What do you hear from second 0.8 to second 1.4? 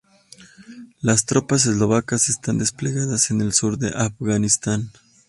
Las